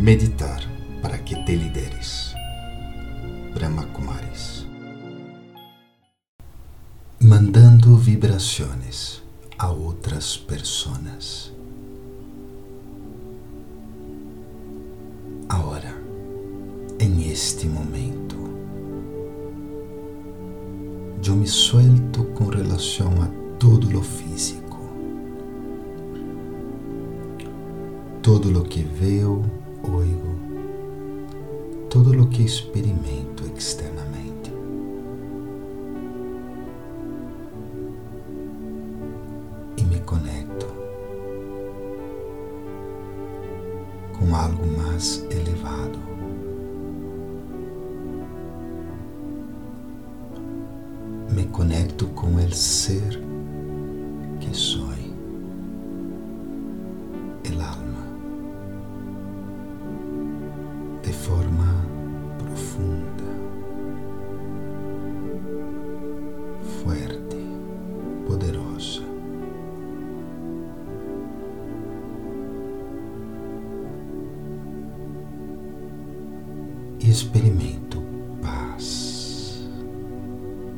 Meditar 0.00 0.62
para 1.02 1.18
que 1.18 1.36
te 1.44 1.54
lideres. 1.54 2.34
Brahma 3.52 3.84
Kumaris. 3.88 4.66
Mandando 7.20 7.98
vibrações 7.98 9.22
a 9.58 9.70
outras 9.70 10.38
pessoas. 10.38 11.52
Agora, 15.50 15.94
em 16.98 17.30
este 17.30 17.66
momento, 17.66 18.38
eu 21.22 21.36
me 21.36 21.46
suelto 21.46 22.24
com 22.32 22.46
relação 22.46 23.12
a 23.20 23.26
todo 23.58 23.90
lo 23.90 24.02
físico, 24.02 24.80
todo 28.22 28.50
lo 28.50 28.62
que 28.62 28.82
veo, 28.82 29.59
oigo, 29.82 30.34
todo 31.88 32.12
lo 32.12 32.28
que 32.28 32.42
experimento 32.42 33.44
externamente. 33.46 34.52
E 39.76 39.84
me 39.84 40.00
conecto 40.00 40.66
com 44.18 44.34
algo 44.34 44.66
mais 44.66 45.24
elevado. 45.30 45.98
Me 51.30 51.44
conecto 51.46 52.06
com 52.08 52.34
o 52.34 52.50
ser 52.52 53.20
que 54.40 54.54
sou. 54.54 54.99
Experimento 77.10 78.00
paz, 78.40 79.68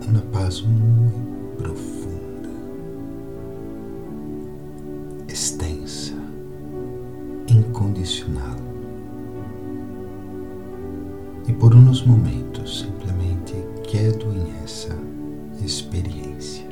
uma 0.09 0.21
paz 0.33 0.63
muito 0.63 1.57
profunda, 1.57 2.49
extensa, 5.29 6.15
incondicional. 7.49 8.72
Por 11.63 11.77
uns 11.77 12.05
momentos 12.05 12.81
simplesmente 12.81 13.55
quedo 13.85 14.27
em 14.33 14.65
essa 14.65 14.99
experiência 15.65 16.72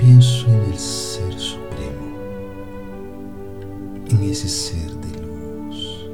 penso 0.00 0.48
em 0.48 0.70
el 0.70 0.78
Ser 0.78 1.32
Supremo, 1.38 2.16
em 4.10 4.30
esse 4.30 4.48
ser 4.48 4.96
de 4.96 5.20
luz, 5.20 6.10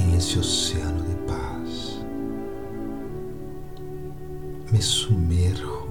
em 0.00 0.16
esse 0.16 0.36
oceano 0.36 1.04
de 1.04 1.14
paz. 1.28 2.04
Me 4.72 4.82
sumerjo 4.82 5.88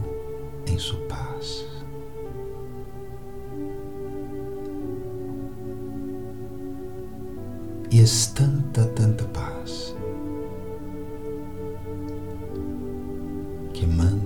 em 0.68 0.78
sua 0.78 1.00
paz. 1.08 1.66
E 7.90 8.02
é 8.02 8.06
tanta, 8.36 8.86
tanta 8.90 9.24
paz 9.26 9.96
que 13.74 13.86
mando 13.88 14.19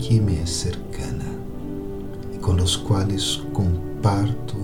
que 0.00 0.18
me 0.18 0.38
é 0.38 0.46
cercana 0.46 1.26
e 2.34 2.38
com 2.38 2.54
os 2.54 2.74
quais 2.74 3.36
comparto 3.52 4.56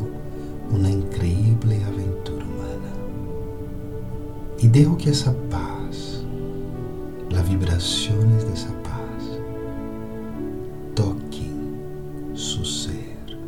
uma 0.71 0.91
increíble 0.91 1.77
aventura 1.87 2.43
humana. 2.43 2.93
E 4.63 4.67
dejo 4.67 4.97
que 4.97 5.11
essa 5.11 5.33
paz, 5.51 6.25
as 7.39 7.49
vibrações 7.49 8.45
dessa 8.45 8.73
paz, 8.73 9.41
toquem 10.95 11.53
su 12.35 12.65
ser, 12.65 13.39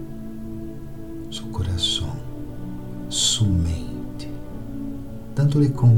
su 1.30 1.46
coração, 1.46 2.12
su 3.08 3.46
mente, 3.46 4.30
dando-lhe 5.34 5.70
descanso, 5.70 5.97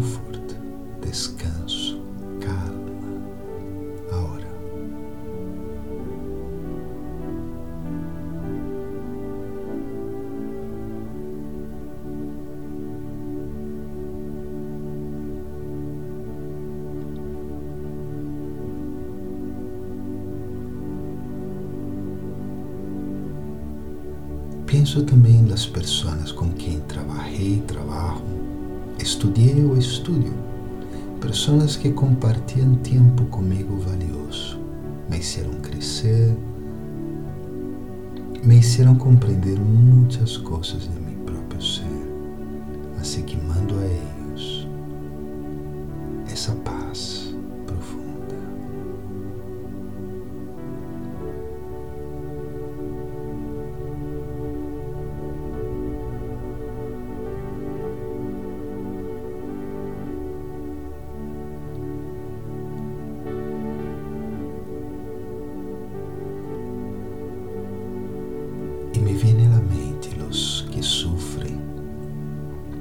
Penso 24.80 25.02
também 25.02 25.42
nas 25.42 25.66
pessoas 25.66 26.32
com 26.32 26.48
quem 26.52 26.80
trabalhei, 26.88 27.62
trabalho, 27.66 28.22
estudei 28.98 29.62
ou 29.62 29.76
estudio 29.76 30.32
Pessoas 31.20 31.76
que 31.76 31.91
compartilham 31.91 32.76
tempo 32.76 33.26
comigo 33.26 33.76
valioso, 33.76 34.58
me 35.10 35.19
hicieron 35.19 35.60
crescer, 35.60 36.34
me 38.42 38.56
hicieron 38.56 38.96
compreender 38.96 39.60
muitas 39.60 40.38
coisas 40.38 40.84
de 40.84 40.98
meu 40.98 41.26
próprio 41.26 41.60
ser. 41.60 41.84
Assim 42.98 43.20
que 43.20 43.36
mando 43.36 43.74
a 43.80 43.84
eles 43.84 44.66
essa 46.32 46.52
paz. 46.52 46.79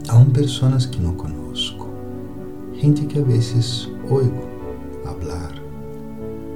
Aún 0.09 0.31
pessoas 0.31 0.87
que 0.87 0.99
não 0.99 1.13
conosco, 1.13 1.87
gente 2.73 3.05
que 3.05 3.19
a 3.19 3.21
vezes 3.23 3.87
oigo 4.09 4.41
falar 5.03 5.53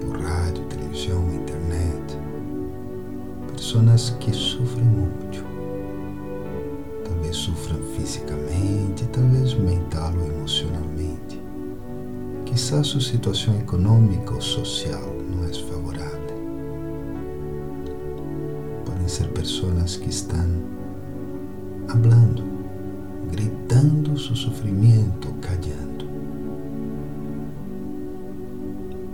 por 0.01 0.19
rádio, 0.19 0.63
televisão, 0.65 1.23
internet, 1.31 2.17
pessoas 3.55 4.09
que 4.19 4.33
sofrem 4.33 4.83
muito, 4.83 5.45
talvez 7.06 7.35
sofram 7.35 7.79
fisicamente, 7.95 9.06
talvez 9.11 9.53
mental 9.53 10.13
ou 10.17 10.25
emocionalmente. 10.25 11.39
Quizás 12.45 12.88
sua 12.88 13.01
situação 13.01 13.56
econômica 13.59 14.33
ou 14.33 14.41
social 14.41 15.13
não 15.29 15.47
é 15.47 15.53
favorável. 15.53 16.02
personas 19.29 19.97
que 19.97 20.09
están 20.09 20.63
hablando, 21.89 22.43
gritando 23.31 24.17
su 24.17 24.35
sufrimiento, 24.35 25.29
callando. 25.41 26.05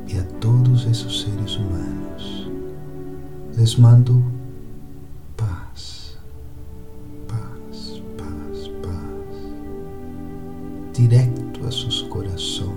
Y 0.08 0.18
a 0.18 0.28
todos 0.40 0.86
esos 0.86 1.22
seres 1.22 1.58
humanos 1.58 2.50
les 3.58 3.78
mando 3.78 4.22
paz, 5.36 6.18
paz, 7.28 8.02
paz, 8.18 8.70
paz, 8.82 9.36
directo 10.94 11.68
a 11.68 11.72
sus 11.72 12.04
corazones 12.04 12.69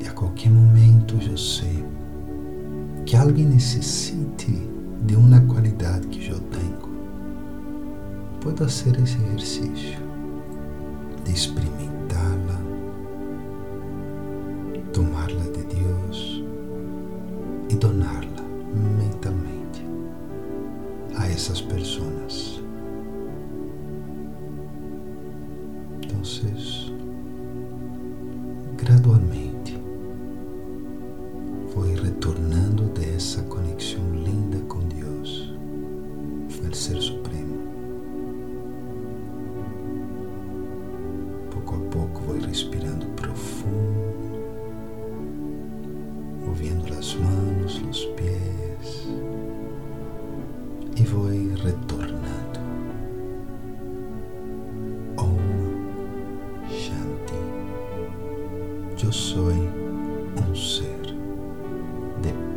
E 0.00 0.08
a 0.08 0.12
qualquer 0.12 0.50
momento 0.50 1.18
eu 1.22 1.36
sei 1.36 1.84
que 3.04 3.16
alguém 3.16 3.44
necessite 3.46 4.50
de 5.02 5.16
uma 5.16 5.40
qualidade 5.42 6.06
que 6.08 6.28
eu 6.28 6.40
tenho. 6.40 6.90
Pode 8.40 8.58
fazer 8.58 8.98
esse 9.00 9.16
exercício 9.18 9.98
de 11.24 11.32
experimentá-la, 11.32 12.60
tomá-la 14.92 15.44
de 15.50 15.64
Deus 15.64 16.44
e 17.68 17.74
doná-la 17.76 18.42
mentalmente 18.98 19.84
a 21.16 21.26
essas 21.26 21.60
pessoas. 21.60 22.62
Movendo 47.00 47.02
as 47.02 47.14
mãos, 47.14 47.82
os 47.90 48.04
pés 48.16 49.08
e 50.96 51.02
vou 51.04 51.26
retornando. 51.64 52.60
Om 55.16 55.38
Shanti. 56.68 57.40
Eu 59.02 59.12
sou 59.12 59.50
um 59.50 60.54
ser 60.54 61.00
de 62.20 62.49